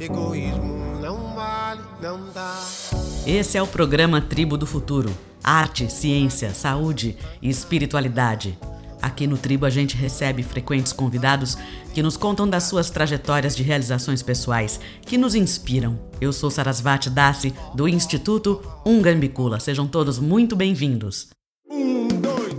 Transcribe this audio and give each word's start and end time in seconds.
Egoísmo 0.00 0.98
não 1.02 1.34
vale, 1.34 1.82
não 2.00 2.18
dá. 2.32 2.64
Esse 3.26 3.58
é 3.58 3.62
o 3.62 3.66
programa 3.66 4.18
Tribo 4.18 4.56
do 4.56 4.66
Futuro. 4.66 5.14
Arte, 5.44 5.92
ciência, 5.92 6.54
saúde 6.54 7.18
e 7.42 7.50
espiritualidade. 7.50 8.58
Aqui 9.02 9.26
no 9.26 9.36
Tribo 9.36 9.66
a 9.66 9.70
gente 9.70 9.98
recebe 9.98 10.42
frequentes 10.42 10.90
convidados 10.90 11.58
que 11.92 12.02
nos 12.02 12.16
contam 12.16 12.48
das 12.48 12.64
suas 12.64 12.88
trajetórias 12.88 13.54
de 13.54 13.62
realizações 13.62 14.22
pessoais, 14.22 14.80
que 15.02 15.18
nos 15.18 15.34
inspiram. 15.34 15.98
Eu 16.18 16.32
sou 16.32 16.50
Sarasvati 16.50 17.10
Dassi, 17.10 17.52
do 17.74 17.86
Instituto 17.86 18.62
Ungambicula. 18.86 19.60
Sejam 19.60 19.86
todos 19.86 20.18
muito 20.18 20.56
bem-vindos. 20.56 21.28
Um, 21.70 22.08
dois. 22.08 22.54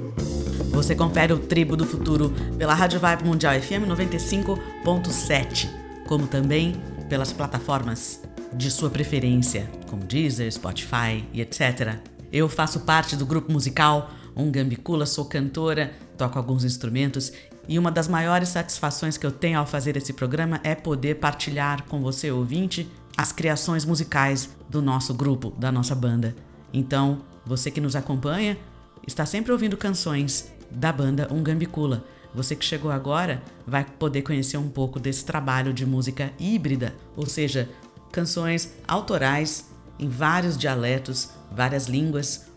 Você 0.72 0.94
confere 0.94 1.34
o 1.34 1.40
Tribo 1.40 1.76
do 1.76 1.88
Futuro 1.88 2.32
pela 2.60 2.76
Rádio 2.76 3.00
Vibe 3.00 3.24
Mundial 3.24 3.60
FM 3.60 3.88
95.7, 3.88 5.68
como 6.08 6.28
também 6.28 6.76
pelas 7.12 7.34
plataformas 7.34 8.22
de 8.54 8.72
sua 8.72 8.90
preferência, 8.90 9.70
como 9.90 10.02
Deezer, 10.02 10.50
Spotify 10.50 11.28
e 11.34 11.42
etc. 11.42 11.98
Eu 12.32 12.48
faço 12.48 12.80
parte 12.80 13.18
do 13.18 13.26
grupo 13.26 13.52
musical 13.52 14.12
Ungambicula, 14.34 15.06
sou 15.06 15.26
cantora, 15.26 15.92
toco 16.18 16.38
alguns 16.38 16.64
instrumentos 16.64 17.34
e 17.68 17.78
uma 17.78 17.92
das 17.92 18.08
maiores 18.08 18.48
satisfações 18.48 19.18
que 19.18 19.26
eu 19.26 19.32
tenho 19.32 19.60
ao 19.60 19.66
fazer 19.66 19.98
esse 19.98 20.14
programa 20.14 20.62
é 20.64 20.74
poder 20.74 21.16
partilhar 21.16 21.84
com 21.84 22.00
você, 22.00 22.32
ouvinte, 22.32 22.90
as 23.18 23.34
criações 23.34 23.84
musicais 23.84 24.50
do 24.70 24.82
nosso 24.82 25.14
grupo, 25.14 25.54
da 25.60 25.70
nossa 25.70 25.94
banda. 25.94 26.34
Então, 26.72 27.24
você 27.46 27.70
que 27.70 27.82
nos 27.82 27.94
acompanha 27.94 28.58
está 29.06 29.26
sempre 29.26 29.52
ouvindo 29.52 29.76
canções 29.76 30.50
da 30.72 30.94
banda 30.94 31.28
Ungambicula. 31.30 32.06
Você 32.34 32.56
que 32.56 32.64
chegou 32.64 32.90
agora 32.92 33.44
vai 33.68 33.84
poder 33.84 34.22
conhecer 34.22 34.58
um 34.58 34.70
pouco 34.70 35.00
desse 35.00 35.26
trabalho 35.26 35.74
de 35.74 35.86
música 35.86 36.32
híbrida, 36.40 36.96
ou 37.16 37.26
seja, 37.26 37.70
canções 38.12 38.74
autorais 38.88 39.70
em 40.00 40.08
vários 40.08 40.58
dialetos, 40.58 41.30
várias 41.52 41.88
línguas, 41.88 42.48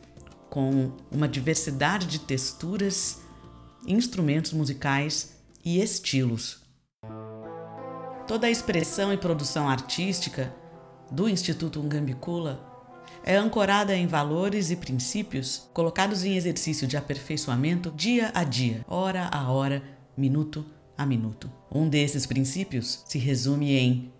com 0.49 0.93
uma 1.11 1.27
diversidade 1.27 2.07
de 2.07 2.21
texturas, 2.21 3.21
instrumentos 3.87 4.53
musicais 4.53 5.35
e 5.65 5.81
estilos. 5.81 6.63
Toda 8.27 8.47
a 8.47 8.51
expressão 8.51 9.13
e 9.13 9.17
produção 9.17 9.69
artística 9.69 10.55
do 11.11 11.29
Instituto 11.29 11.81
Ungambicula 11.81 12.74
é 13.27 13.37
ancorada 13.37 13.97
em 13.97 14.07
valores 14.07 14.71
e 14.71 14.77
princípios 14.77 15.67
colocados 15.73 16.25
em 16.25 16.37
exercício 16.37 16.87
de 16.87 16.97
aperfeiçoamento 16.97 17.91
dia 17.91 18.31
a 18.35 18.45
dia, 18.45 18.85
hora 18.87 19.29
a 19.33 19.51
hora, 19.51 19.83
minuto 20.15 20.65
a 20.97 21.07
minuto. 21.07 21.51
Um 21.73 21.89
desses 21.89 22.27
princípios 22.27 23.03
se 23.07 23.19
resume 23.19 23.73
em 23.73 24.13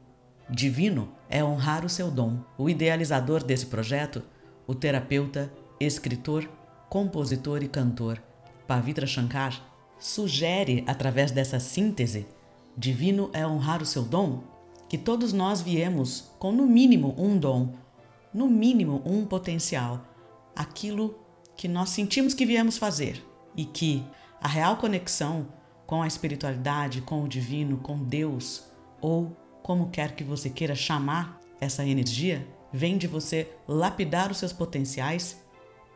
divino 0.49 1.11
é 1.29 1.45
honrar 1.45 1.85
o 1.85 1.89
seu 1.89 2.11
dom. 2.11 2.39
O 2.57 2.69
idealizador 2.71 3.45
desse 3.45 3.67
projeto, 3.67 4.23
o 4.67 4.75
terapeuta, 4.75 5.53
escritor, 5.79 6.49
compositor 6.89 7.63
e 7.63 7.69
cantor 7.69 8.23
Pavitra 8.67 9.07
Shankar, 9.07 9.61
sugere 9.99 10.83
através 10.87 11.31
dessa 11.31 11.61
síntese 11.61 12.27
divino 12.77 13.29
é 13.35 13.47
honrar 13.47 13.83
o 13.83 13.87
seu 13.87 14.03
dom 14.03 14.43
que 14.89 14.97
todos 14.97 15.33
nós 15.33 15.61
viemos 15.61 16.31
com 16.39 16.53
no 16.53 16.67
mínimo 16.67 17.15
um 17.19 17.37
dom 17.39 17.75
no 18.35 18.49
mínimo, 18.49 19.01
um 19.07 19.25
potencial, 19.25 20.05
aquilo 20.57 21.19
que 21.57 21.69
nós 21.69 21.91
sentimos 21.91 22.35
que 22.35 22.45
viemos 22.45 22.77
fazer 22.77 23.25
e 23.57 23.65
que 23.65 24.05
a 24.41 24.49
real 24.49 24.77
conexão 24.77 25.47
com 25.87 26.03
a 26.03 26.07
espiritualidade, 26.07 27.01
com 27.01 27.23
o 27.23 27.29
divino, 27.29 27.77
com 27.77 28.03
Deus, 28.03 28.65
ou 29.01 29.37
como 29.63 29.91
quer 29.91 30.17
que 30.17 30.25
você 30.25 30.51
queira 30.51 30.75
chamar 30.75 31.39
essa 31.61 31.87
energia, 31.87 32.47
vem 32.73 32.99
de 32.99 33.07
você 33.07 33.51
lapidar 33.69 34.31
os 34.31 34.39
seus 34.39 34.53
potenciais, 34.53 35.41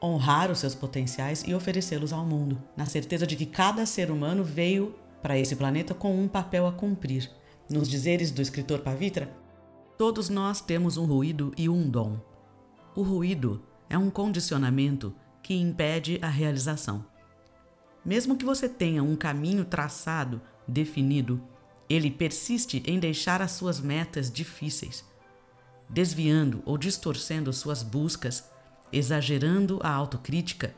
honrar 0.03 0.51
os 0.51 0.61
seus 0.61 0.75
potenciais 0.75 1.43
e 1.47 1.55
oferecê-los 1.55 2.13
ao 2.13 2.25
mundo, 2.25 2.63
na 2.77 2.87
certeza 2.87 3.27
de 3.27 3.35
que 3.35 3.47
cada 3.47 3.85
ser 3.85 4.11
humano 4.11 4.45
veio 4.45 4.95
para 5.21 5.39
esse 5.39 5.57
planeta 5.57 5.93
com 5.93 6.15
um 6.15 6.29
papel 6.29 6.67
a 6.67 6.73
cumprir. 6.73 7.31
Nos 7.69 7.89
dizeres 7.89 8.31
do 8.31 8.41
escritor 8.41 8.79
Pavitra, 8.79 9.31
todos 9.99 10.29
nós 10.29 10.61
temos 10.61 10.97
um 10.97 11.05
ruído 11.05 11.53
e 11.59 11.69
um 11.69 11.91
dom. 11.91 12.21
O 12.95 13.03
ruído 13.03 13.61
é 13.91 13.99
um 13.99 14.09
condicionamento 14.09 15.13
que 15.43 15.55
impede 15.55 16.21
a 16.23 16.29
realização. 16.29 17.05
Mesmo 18.05 18.37
que 18.37 18.45
você 18.45 18.69
tenha 18.69 19.03
um 19.03 19.17
caminho 19.17 19.65
traçado, 19.65 20.41
definido, 20.69 21.43
ele 21.91 22.13
persiste 22.13 22.81
em 22.87 23.01
deixar 23.01 23.43
as 23.43 23.53
suas 23.53 23.81
metas 23.81 24.31
difíceis, 24.31 25.05
desviando 25.89 26.63
ou 26.65 26.79
distorcendo 26.79 27.53
suas 27.53 27.83
buscas, 27.83 28.49
exagerando 28.93 29.81
a 29.83 29.91
autocrítica, 29.91 30.75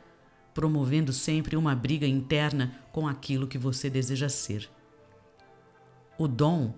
promovendo 0.54 1.12
sempre 1.12 1.56
uma 1.56 1.75
briga 1.75 2.06
interna 2.06 2.81
com 2.91 3.06
aquilo 3.06 3.47
que 3.47 3.58
você 3.58 3.91
deseja 3.91 4.31
ser. 4.31 4.70
O 6.19 6.26
dom 6.26 6.72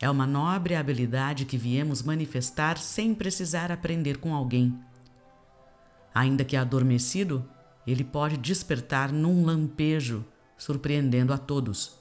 é 0.00 0.10
uma 0.10 0.26
nobre 0.26 0.74
habilidade 0.74 1.46
que 1.46 1.56
viemos 1.56 2.02
manifestar 2.02 2.76
sem 2.76 3.14
precisar 3.14 3.72
aprender 3.72 4.18
com 4.18 4.34
alguém. 4.34 4.78
Ainda 6.14 6.44
que 6.44 6.56
adormecido, 6.56 7.48
ele 7.86 8.04
pode 8.04 8.36
despertar 8.36 9.10
num 9.10 9.44
lampejo, 9.44 10.24
surpreendendo 10.56 11.32
a 11.32 11.38
todos. 11.38 11.98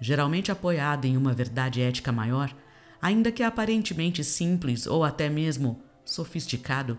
Geralmente 0.00 0.52
apoiado 0.52 1.06
em 1.06 1.16
uma 1.16 1.32
verdade 1.32 1.80
ética 1.80 2.12
maior, 2.12 2.54
ainda 3.00 3.32
que 3.32 3.42
aparentemente 3.42 4.22
simples 4.22 4.86
ou 4.86 5.04
até 5.04 5.28
mesmo 5.28 5.82
sofisticado, 6.04 6.98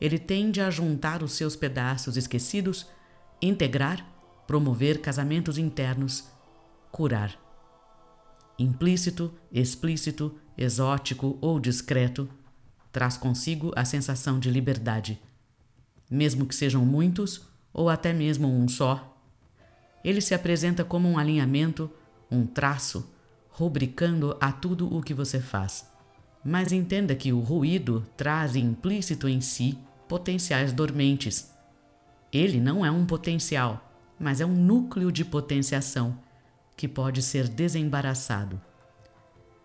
ele 0.00 0.18
tende 0.18 0.60
a 0.60 0.70
juntar 0.70 1.24
os 1.24 1.32
seus 1.32 1.56
pedaços 1.56 2.16
esquecidos, 2.16 2.86
integrar, 3.42 4.06
promover 4.46 5.00
casamentos 5.00 5.58
internos, 5.58 6.24
curar 6.92 7.47
implícito, 8.58 9.32
explícito, 9.52 10.34
exótico 10.56 11.38
ou 11.40 11.60
discreto, 11.60 12.28
traz 12.90 13.16
consigo 13.16 13.72
a 13.76 13.84
sensação 13.84 14.40
de 14.40 14.50
liberdade. 14.50 15.20
Mesmo 16.10 16.46
que 16.46 16.54
sejam 16.54 16.84
muitos 16.84 17.42
ou 17.72 17.88
até 17.88 18.12
mesmo 18.12 18.48
um 18.48 18.66
só, 18.66 19.16
ele 20.02 20.20
se 20.20 20.34
apresenta 20.34 20.84
como 20.84 21.08
um 21.08 21.18
alinhamento, 21.18 21.90
um 22.30 22.46
traço, 22.46 23.08
rubricando 23.50 24.36
a 24.40 24.50
tudo 24.50 24.92
o 24.92 25.02
que 25.02 25.14
você 25.14 25.40
faz. 25.40 25.86
Mas 26.44 26.72
entenda 26.72 27.14
que 27.14 27.32
o 27.32 27.40
ruído 27.40 28.06
traz 28.16 28.56
implícito 28.56 29.28
em 29.28 29.40
si 29.40 29.78
potenciais 30.08 30.72
dormentes. 30.72 31.52
Ele 32.32 32.60
não 32.60 32.84
é 32.84 32.90
um 32.90 33.04
potencial, 33.04 33.92
mas 34.18 34.40
é 34.40 34.46
um 34.46 34.54
núcleo 34.54 35.12
de 35.12 35.24
potenciação 35.24 36.18
que 36.78 36.86
pode 36.86 37.22
ser 37.22 37.48
desembaraçado. 37.48 38.58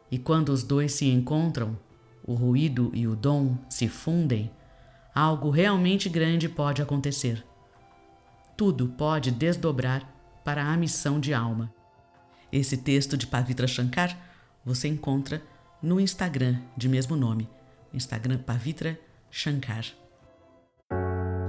E 0.09 0.17
quando 0.17 0.49
os 0.49 0.63
dois 0.63 0.93
se 0.93 1.07
encontram, 1.07 1.77
o 2.25 2.33
ruído 2.33 2.89
e 2.91 3.07
o 3.07 3.15
dom 3.15 3.55
se 3.69 3.87
fundem, 3.87 4.51
algo 5.13 5.51
realmente 5.51 6.09
grande 6.09 6.49
pode 6.49 6.81
acontecer. 6.81 7.45
Tudo 8.57 8.87
pode 8.87 9.29
desdobrar 9.29 10.11
para 10.43 10.65
a 10.65 10.75
missão 10.75 11.19
de 11.19 11.35
alma. 11.35 11.71
Esse 12.51 12.77
texto 12.77 13.15
de 13.15 13.27
Pavitra 13.27 13.67
Shankar 13.67 14.17
você 14.65 14.87
encontra 14.87 15.39
no 15.83 15.99
Instagram 15.99 16.59
de 16.75 16.89
mesmo 16.89 17.15
nome, 17.15 17.47
Instagram 17.93 18.39
Pavitra 18.39 18.99
Shankar. 19.29 19.85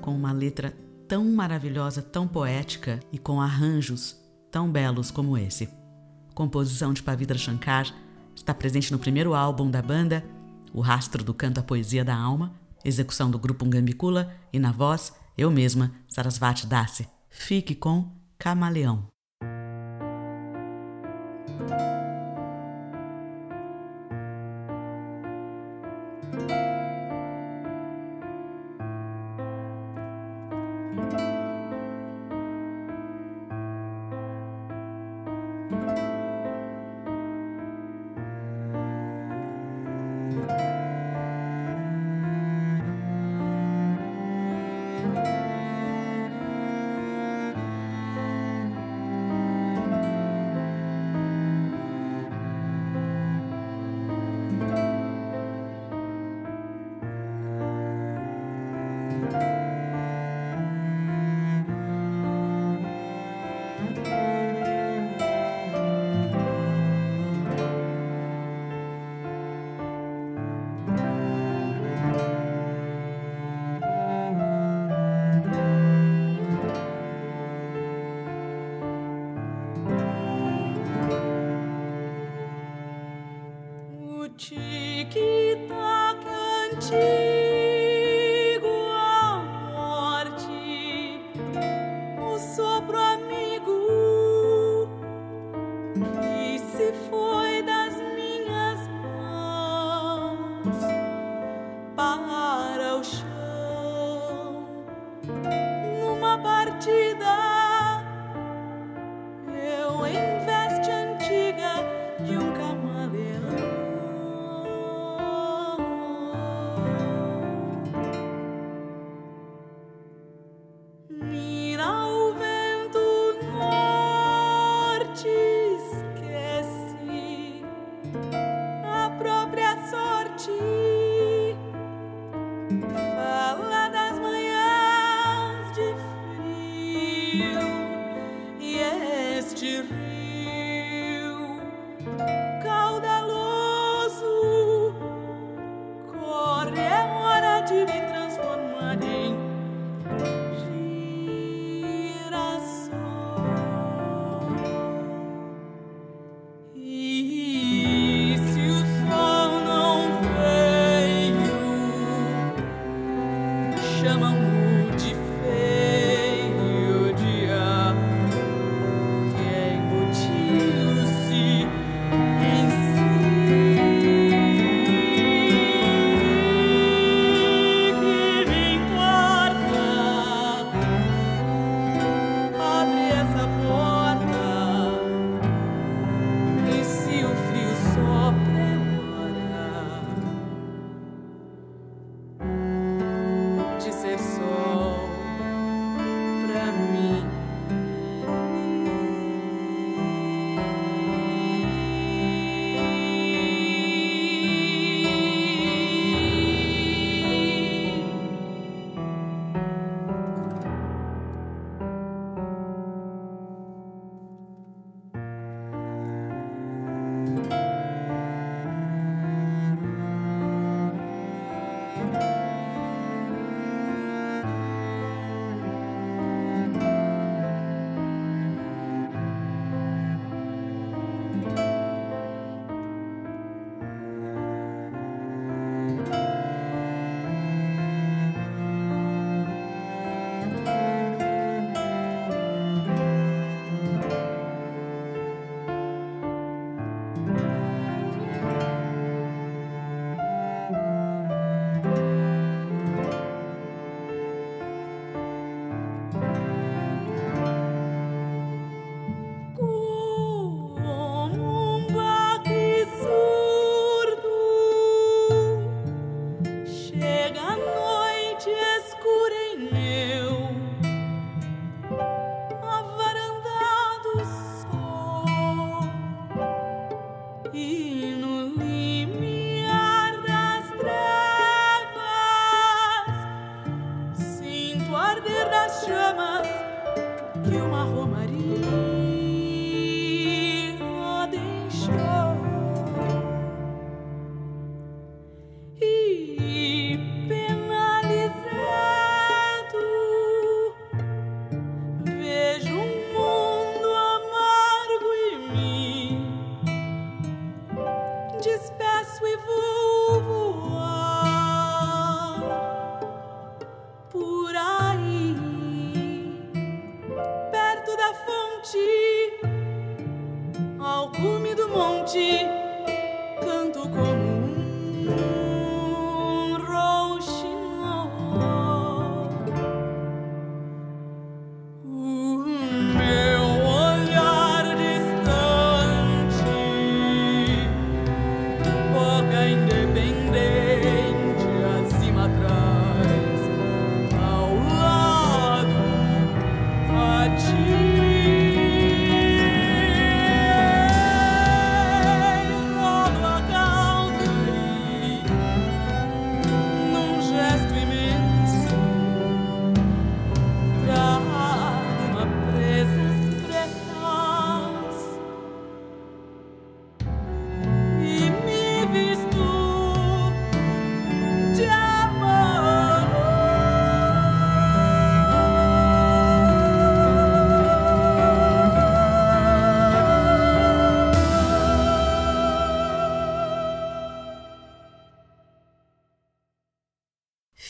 com 0.00 0.16
uma 0.16 0.32
letra 0.32 0.74
tão 1.06 1.24
maravilhosa, 1.24 2.02
tão 2.02 2.26
poética 2.26 2.98
e 3.12 3.18
com 3.18 3.40
arranjos 3.40 4.25
tão 4.56 4.72
belos 4.72 5.10
como 5.10 5.36
esse. 5.36 5.68
Composição 6.34 6.94
de 6.94 7.02
Pavitra 7.02 7.36
Shankar 7.36 7.94
está 8.34 8.54
presente 8.54 8.90
no 8.90 8.98
primeiro 8.98 9.34
álbum 9.34 9.70
da 9.70 9.82
banda, 9.82 10.24
O 10.72 10.80
Rastro 10.80 11.22
do 11.22 11.34
Canto 11.34 11.60
à 11.60 11.62
Poesia 11.62 12.02
da 12.02 12.16
Alma, 12.16 12.54
execução 12.82 13.30
do 13.30 13.38
grupo 13.38 13.66
Ngambicula 13.66 14.34
e 14.50 14.58
na 14.58 14.72
voz, 14.72 15.12
eu 15.36 15.50
mesma, 15.50 15.92
Sarasvati 16.08 16.66
Dasi. 16.66 17.06
Fique 17.28 17.74
com 17.74 18.10
Camaleão. 18.38 19.06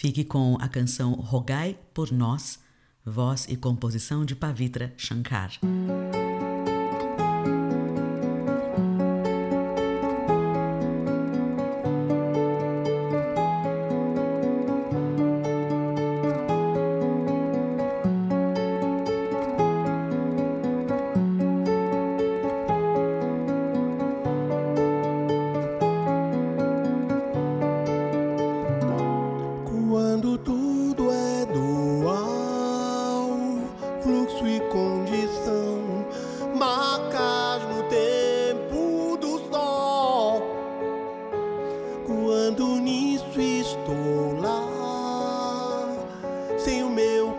Fique 0.06 0.22
com 0.22 0.56
a 0.60 0.68
canção 0.68 1.14
Rogai 1.14 1.76
por 1.92 2.12
Nós, 2.12 2.60
voz 3.04 3.44
e 3.48 3.56
composição 3.56 4.24
de 4.24 4.36
Pavitra 4.36 4.94
Shankar. 4.96 5.58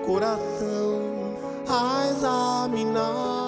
coração 0.07 1.01
a 1.67 2.07
examinar. 2.09 3.46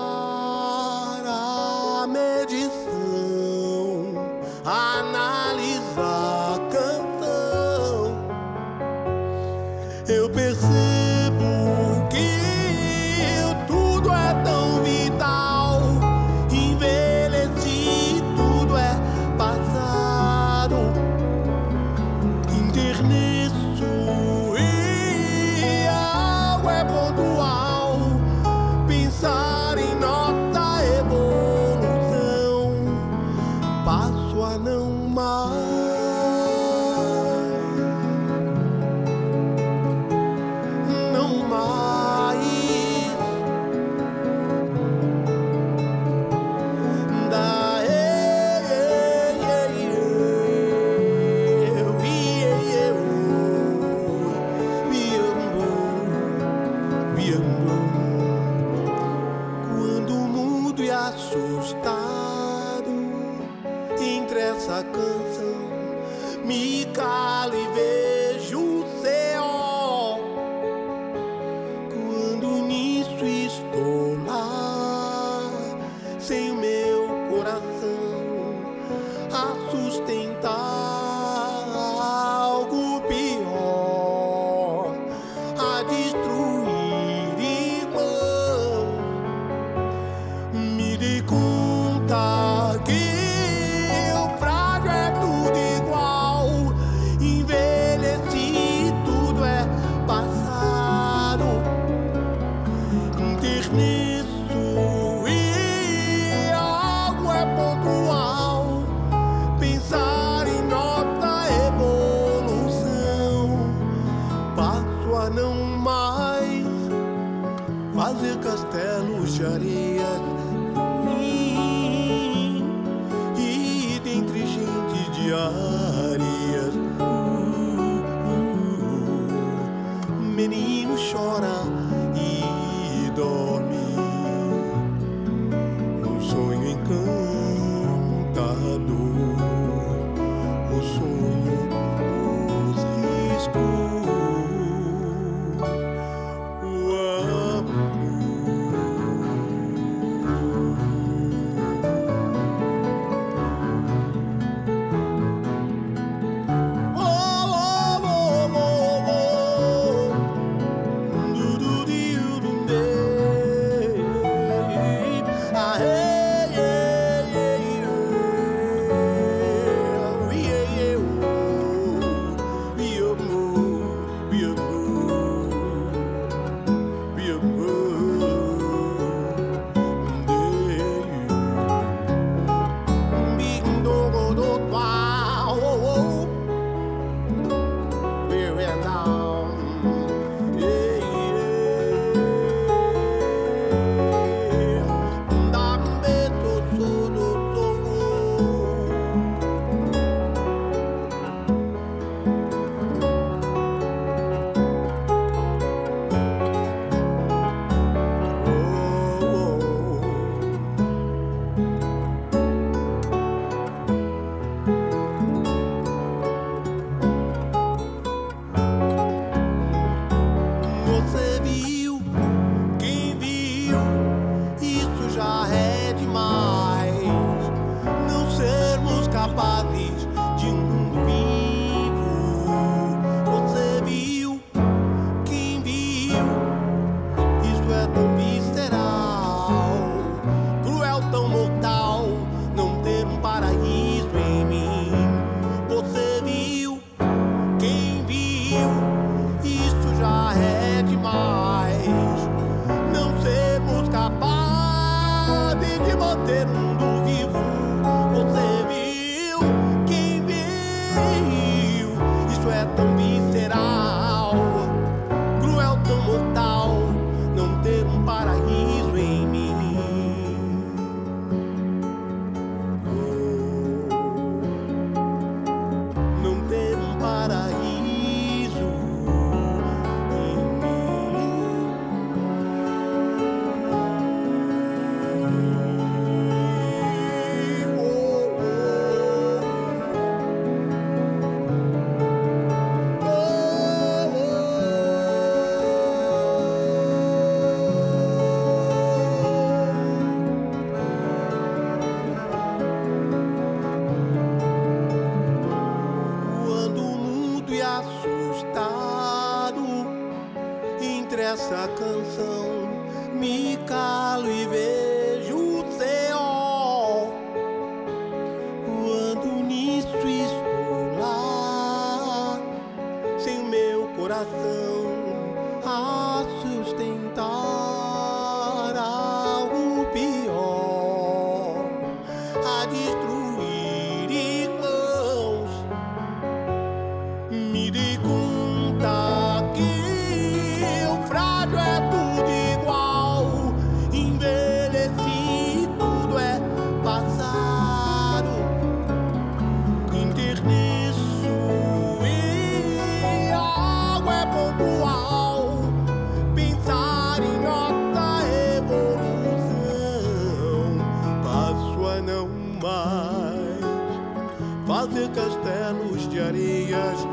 Castelos 365.13 366.09
de 366.09 366.21
areias 366.21 367.07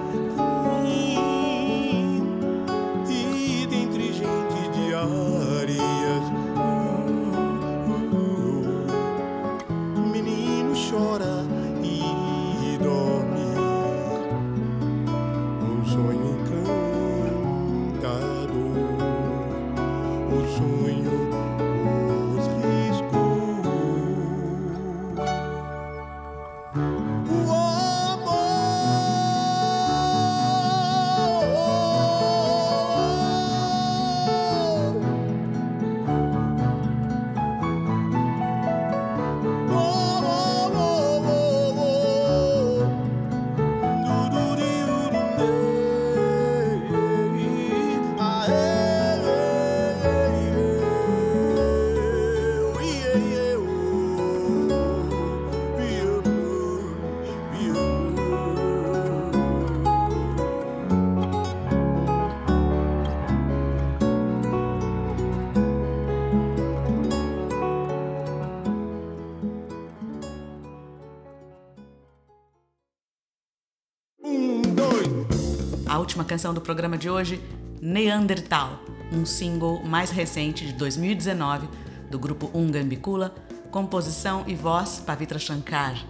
última 76.07 76.25
canção 76.25 76.55
do 76.55 76.61
programa 76.61 76.97
de 76.97 77.11
hoje, 77.11 77.43
Neandertal, 77.83 78.81
um 79.13 79.27
single 79.27 79.83
mais 79.85 80.09
recente 80.09 80.65
de 80.65 80.73
2019 80.75 81.69
do 82.09 82.17
grupo 82.17 82.49
Ungambicula, 82.55 83.35
composição 83.73 84.45
e 84.47 84.55
voz 84.55 85.03
Pavitra 85.05 85.37
Shankar. 85.37 86.07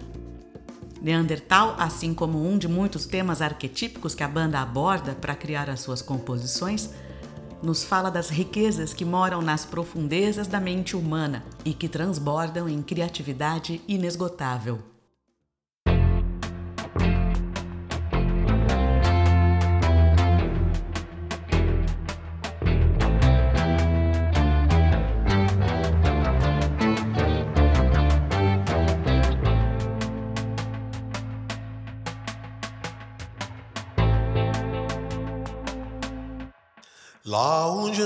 Neandertal, 1.01 1.75
assim 1.79 2.13
como 2.13 2.47
um 2.47 2.59
de 2.59 2.67
muitos 2.67 3.07
temas 3.07 3.41
arquetípicos 3.41 4.13
que 4.13 4.21
a 4.21 4.27
banda 4.27 4.59
aborda 4.59 5.13
para 5.13 5.33
criar 5.33 5.67
as 5.67 5.79
suas 5.79 5.99
composições, 5.99 6.91
nos 7.63 7.83
fala 7.83 8.11
das 8.11 8.29
riquezas 8.29 8.93
que 8.93 9.03
moram 9.03 9.41
nas 9.41 9.65
profundezas 9.65 10.47
da 10.47 10.59
mente 10.59 10.95
humana 10.95 11.43
e 11.65 11.73
que 11.73 11.89
transbordam 11.89 12.69
em 12.69 12.83
criatividade 12.83 13.81
inesgotável. 13.87 14.77
Lá 37.37 37.69
onde 37.69 38.01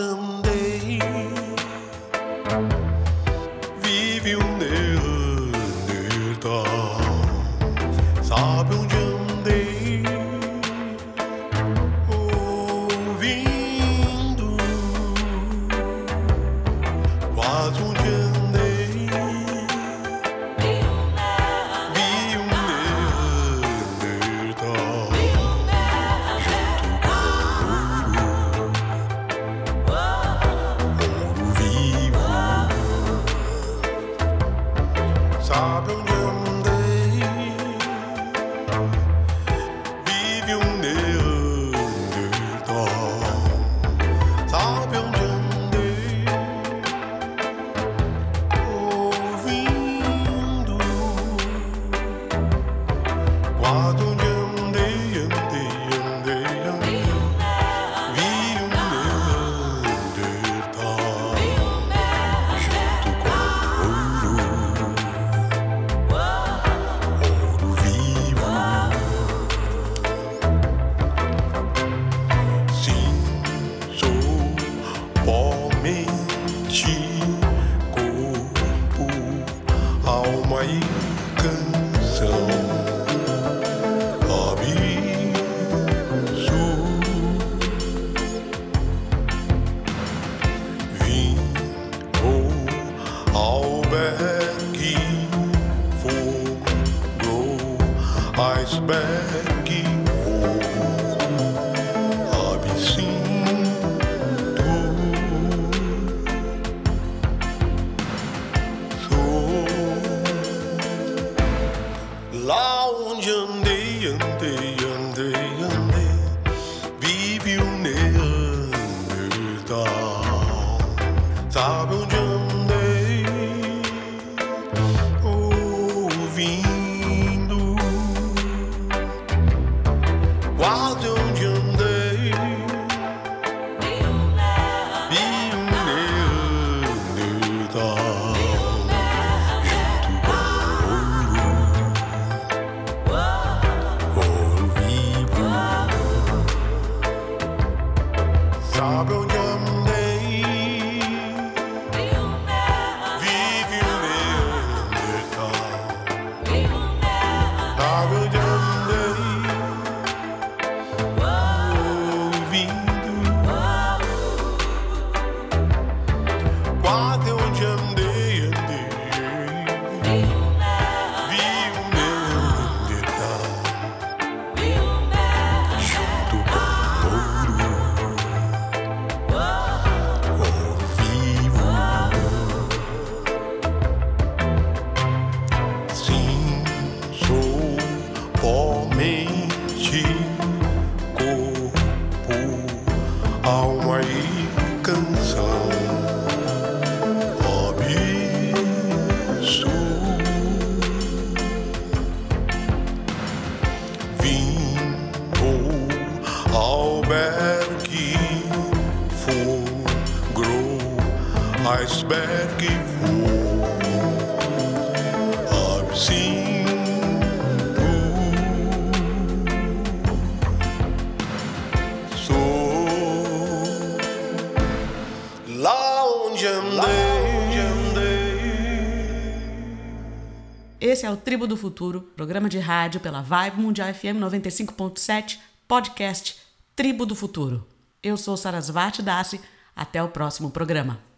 é 231.11 231.13
o 231.13 231.17
Tribo 231.17 231.45
do 231.45 231.57
Futuro, 231.57 232.01
programa 232.15 232.47
de 232.47 232.57
rádio 232.57 233.01
pela 233.01 233.21
Vibe 233.21 233.59
Mundial 233.59 233.93
FM 233.93 234.15
95.7, 234.17 235.39
podcast 235.67 236.37
Tribo 236.73 237.05
do 237.05 237.15
Futuro. 237.15 237.67
Eu 238.01 238.15
sou 238.15 238.37
Sarasvati 238.37 239.01
Dasse. 239.01 239.41
até 239.75 240.01
o 240.01 240.07
próximo 240.07 240.51
programa. 240.51 241.10